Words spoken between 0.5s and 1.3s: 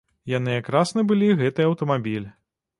якраз набылі